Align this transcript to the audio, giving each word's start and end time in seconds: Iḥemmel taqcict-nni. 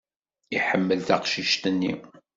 Iḥemmel 0.55 0.99
taqcict-nni. 1.07 1.93